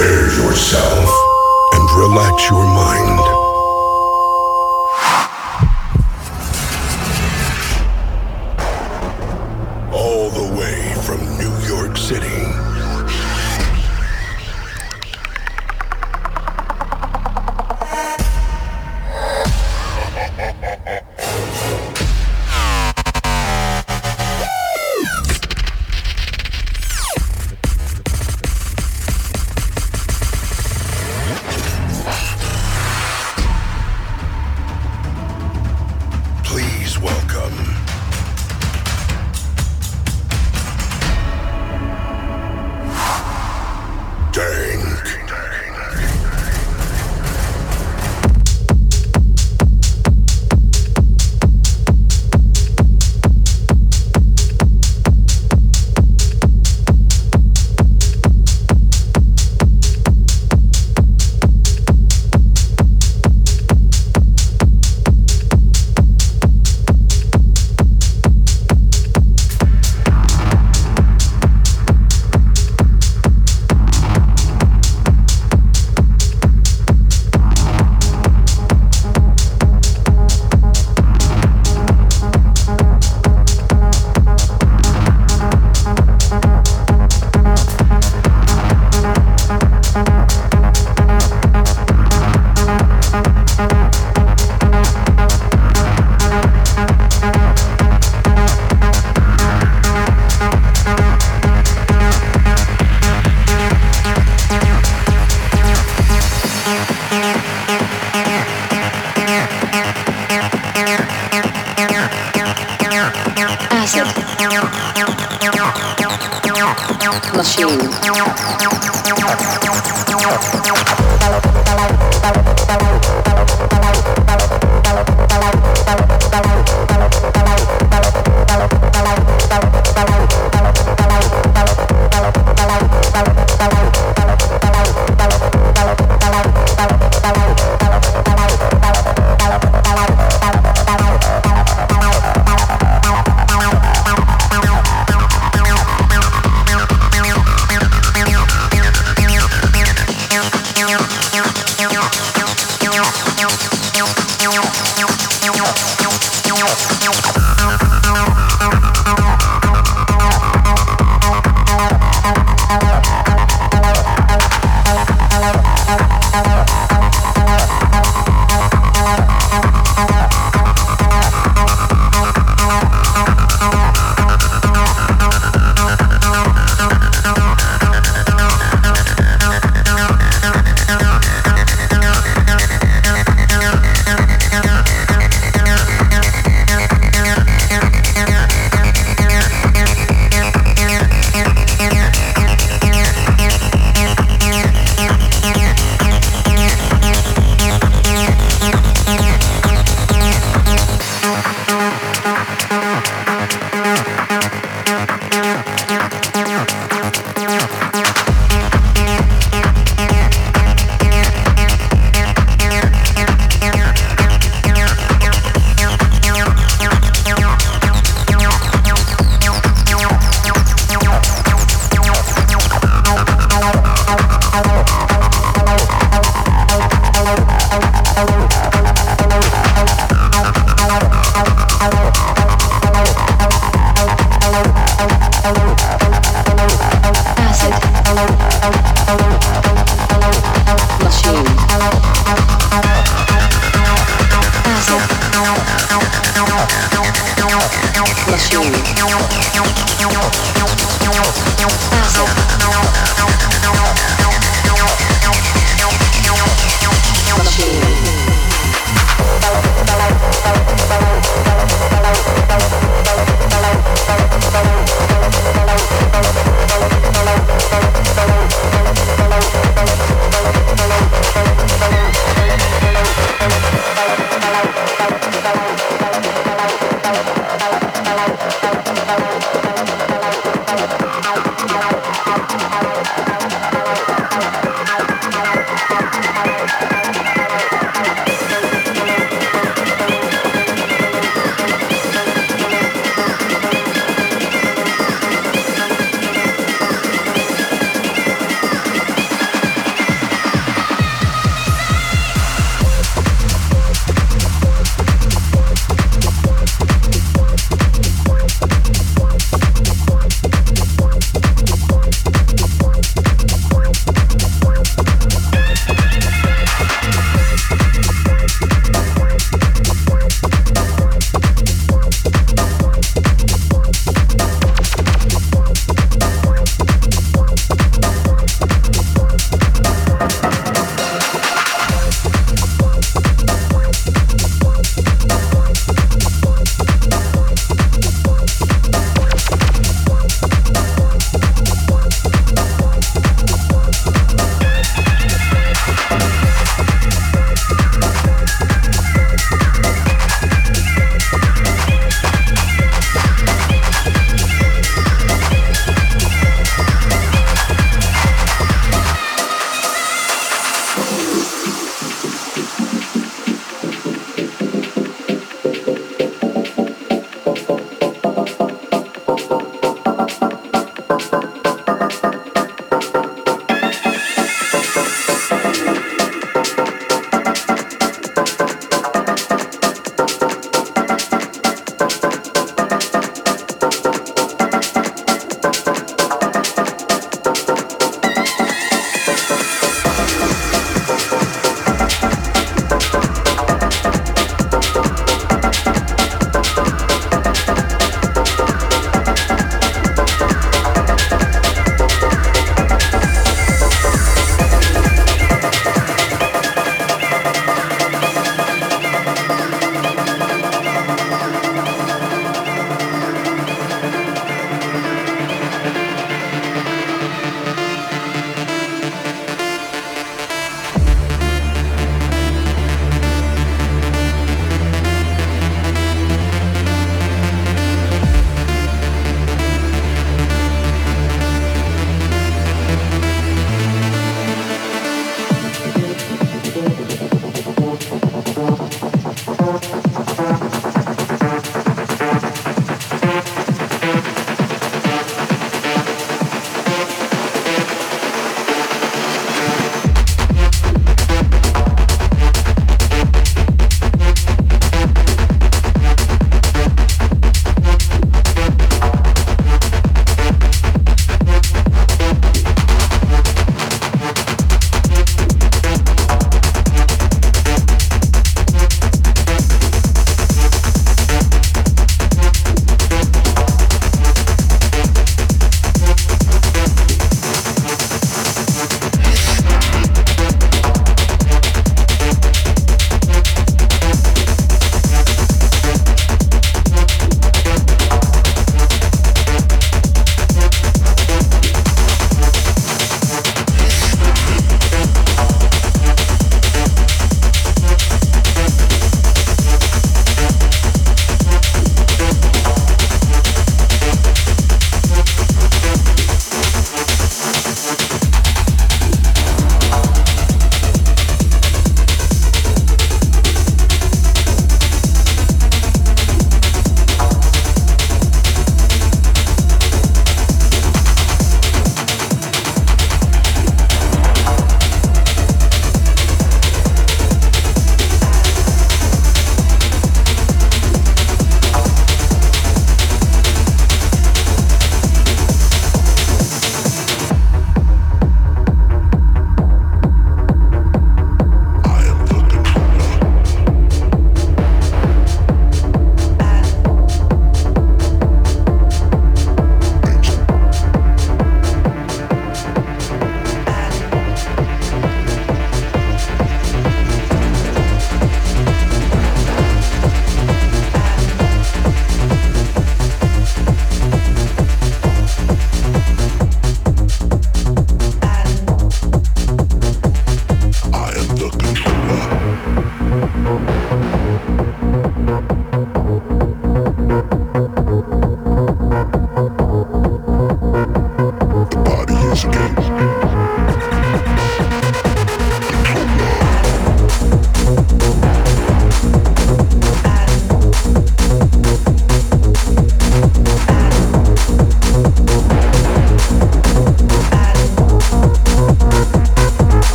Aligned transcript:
Prepare 0.00 0.32
yourself 0.32 1.10
and 1.74 1.90
relax 2.00 2.48
your 2.48 2.64
mind. 2.64 3.29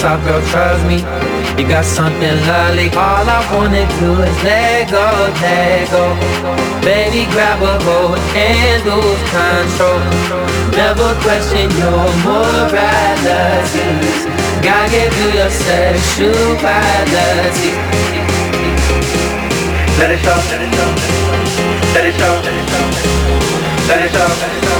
South 0.00 0.24
girls 0.24 0.48
trust 0.48 0.86
me. 0.86 1.04
You 1.60 1.68
got 1.68 1.84
something 1.84 2.36
lovely. 2.48 2.88
All 2.96 3.28
I 3.28 3.44
wanna 3.52 3.84
do 4.00 4.16
is 4.24 4.42
let 4.42 4.88
go, 4.88 5.04
let 5.44 5.90
go. 5.92 6.16
Baby, 6.80 7.28
grab 7.32 7.60
a 7.60 7.76
hold 7.84 8.16
and 8.32 8.80
lose 8.88 9.22
control. 9.28 10.00
Never 10.72 11.12
question 11.20 11.68
your 11.76 12.08
morality. 12.24 13.92
Gotta 14.64 14.88
give 14.88 15.12
you 15.20 15.36
your 15.36 15.52
sexuality. 15.52 16.40
Let 20.00 20.16
it 20.16 20.20
show, 20.24 20.32
let 20.48 20.64
it 20.64 20.72
show, 20.72 20.90
let 21.92 22.04
it 22.08 22.16
show, 22.16 22.40
let 23.86 24.00
it 24.00 24.12
show. 24.16 24.79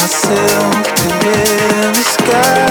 myself 0.00 0.94
to 0.94 1.08
the 1.92 2.02
sky. 2.02 2.69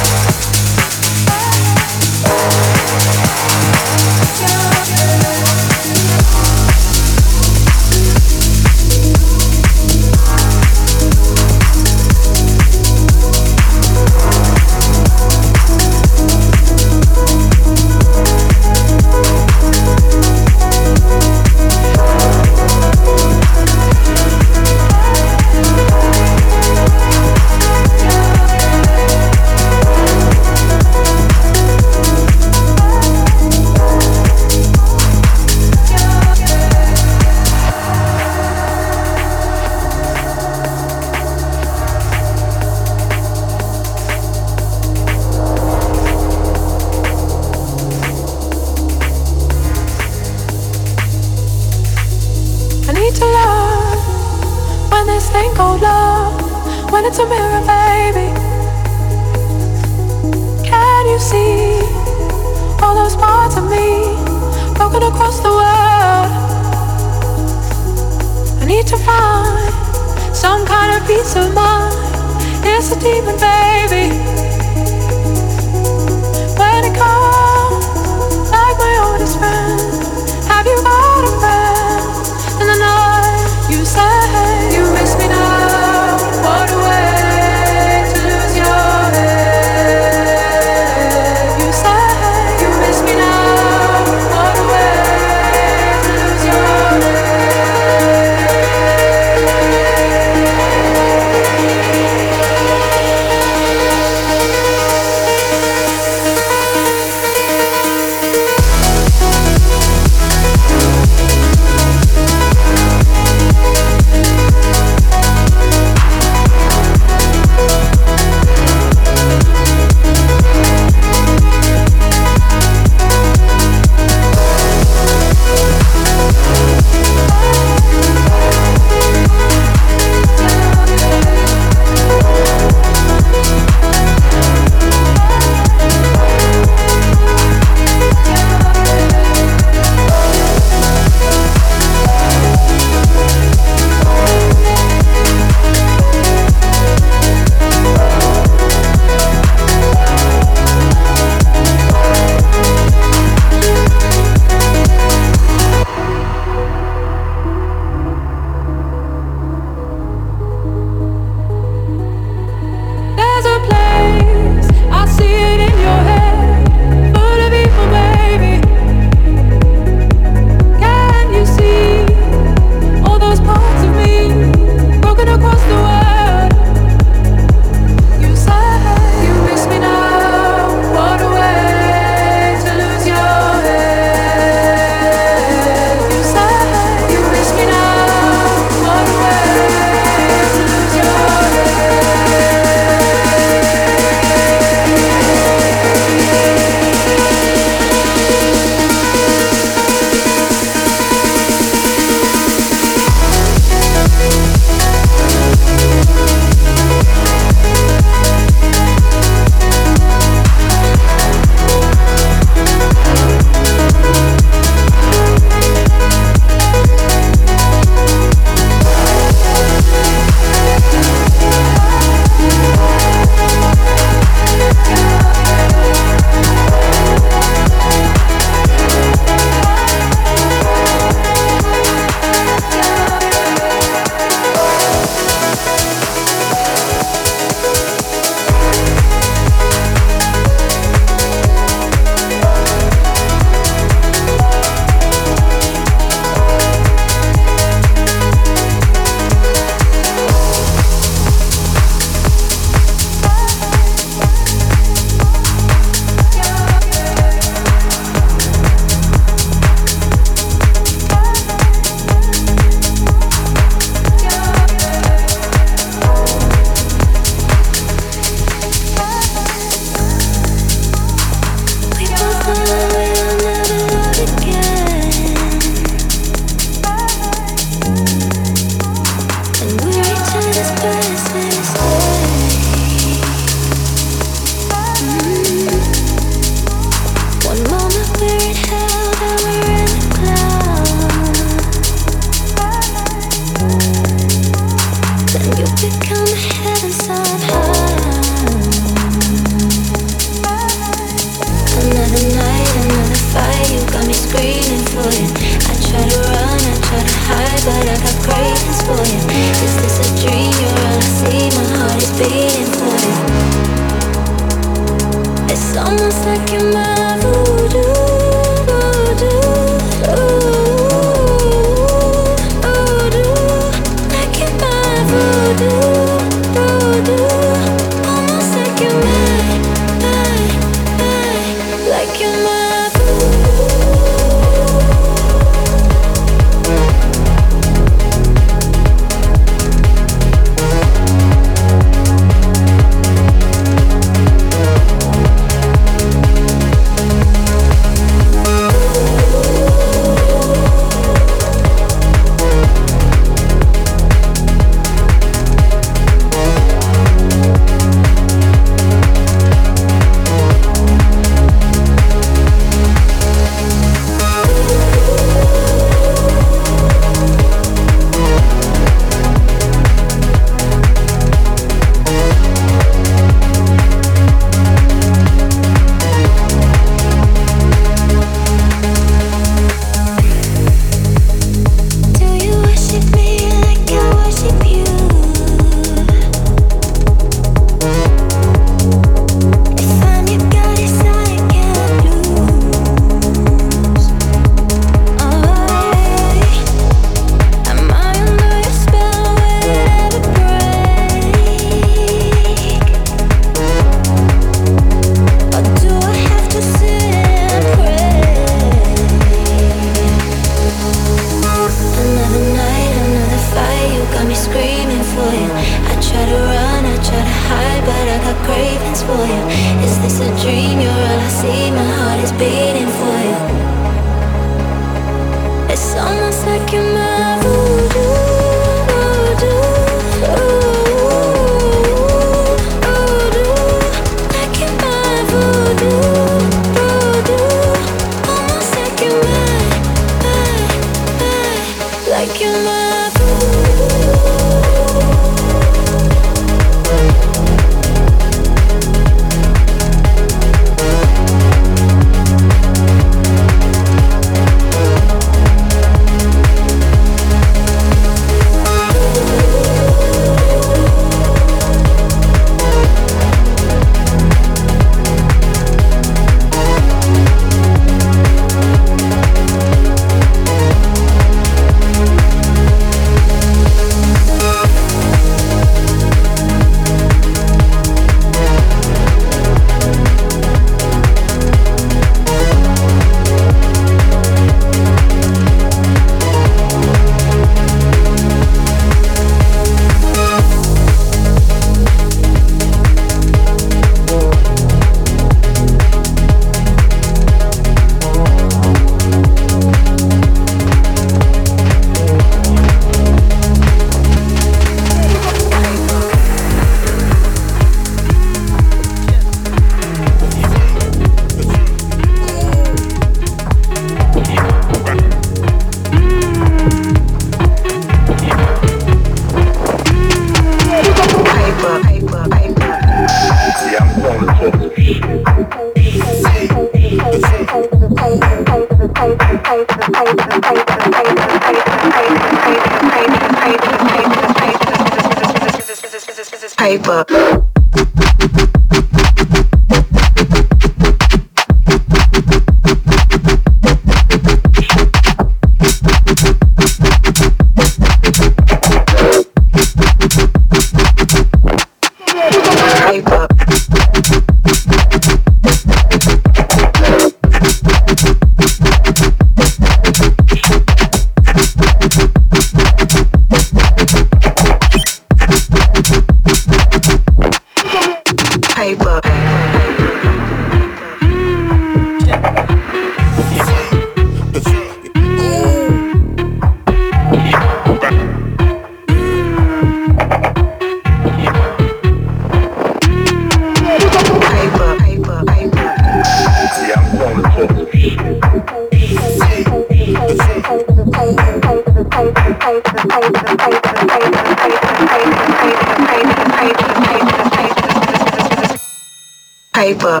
Paper. 599.61 600.00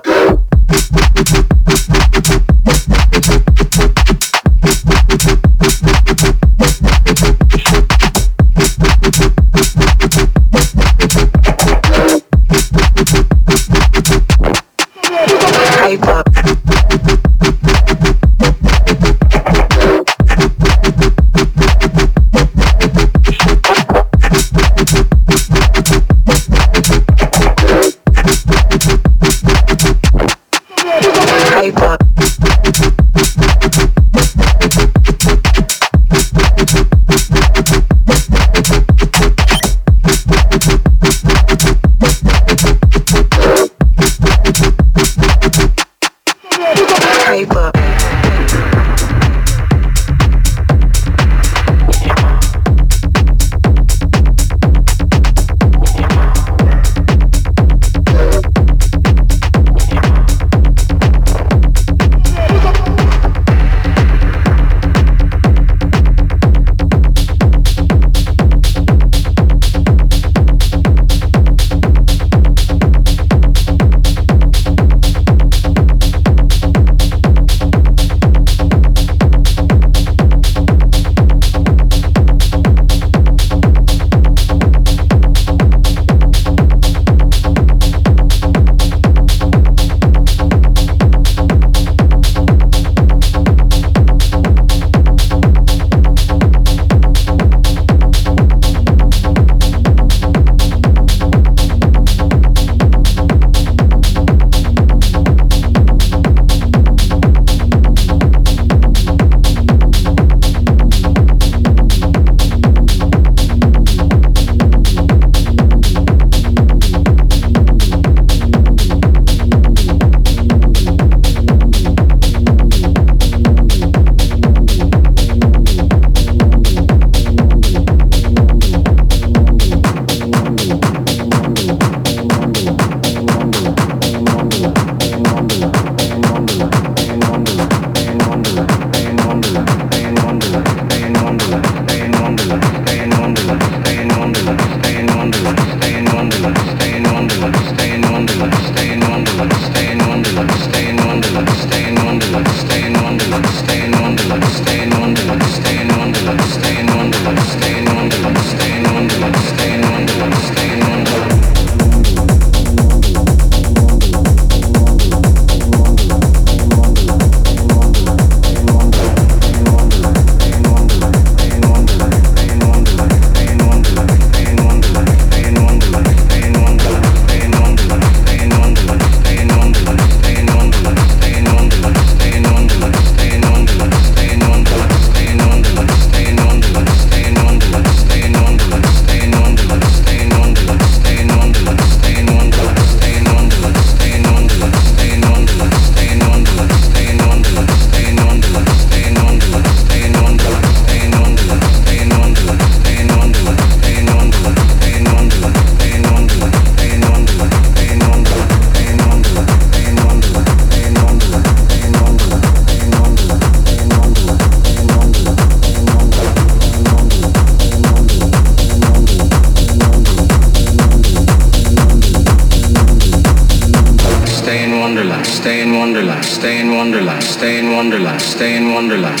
Wonderland. 228.81 229.20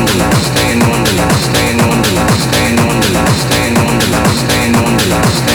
Staying 0.00 0.82
on 0.82 1.04
the 1.04 1.12
line, 1.12 1.30
staying 1.30 1.80
on 1.80 2.02
the 2.02 2.10
line, 2.16 2.38
staying 2.40 2.78
on 2.78 3.00
the 3.00 3.10
line, 3.12 3.34
staying 3.34 3.76
on 3.76 3.98
the 3.98 4.06
line, 4.06 4.74
on 4.74 4.96
the 4.96 5.06
line. 5.10 5.49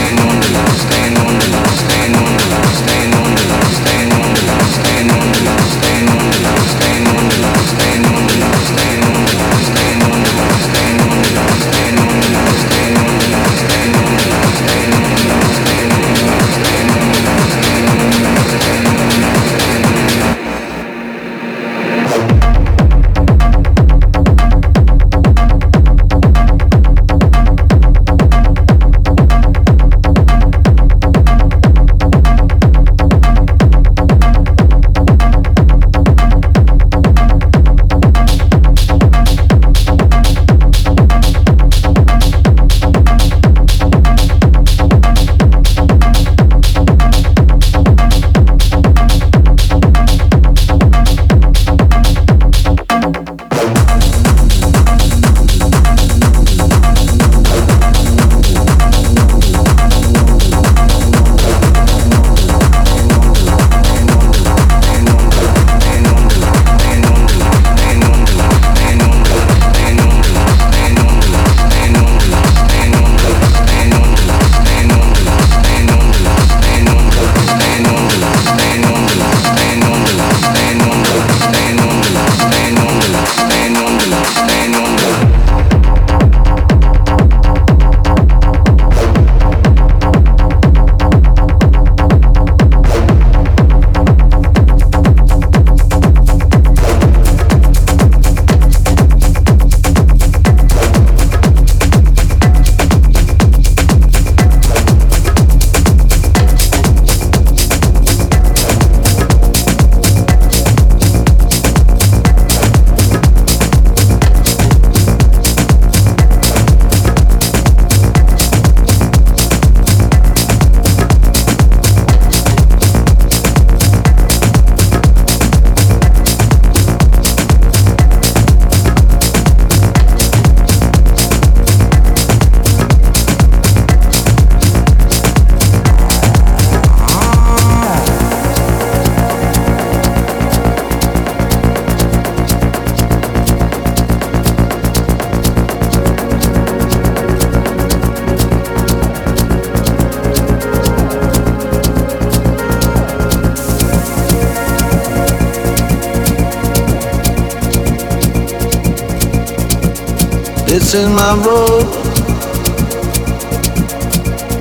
I 161.36 161.42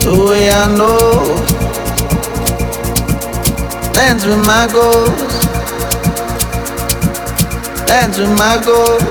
the 0.00 0.26
way 0.28 0.50
I 0.50 0.66
know, 0.76 1.36
dance 3.92 4.24
with 4.26 4.44
my 4.44 4.66
goals, 4.72 5.46
dance 7.86 8.18
with 8.18 8.36
my 8.36 8.60
goals. 8.64 9.02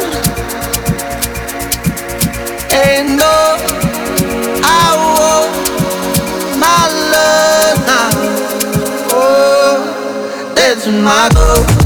Ain't 2.73 3.15
no, 3.15 3.57
I 4.61 4.95
won't, 5.15 5.53
my 6.60 6.90
love 7.14 7.77
now. 7.88 8.10
Oh, 9.10 10.53
dance 10.56 10.85
with 10.85 11.02
my 11.02 11.30
goals. 11.34 11.83